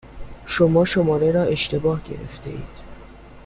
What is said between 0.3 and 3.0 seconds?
شما شماره را اشتباه گرفتهاید.